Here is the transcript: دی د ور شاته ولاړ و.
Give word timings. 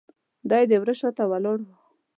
دی 0.49 0.63
د 0.69 0.73
ور 0.81 0.89
شاته 1.01 1.23
ولاړ 1.31 1.59
و. 1.65 1.69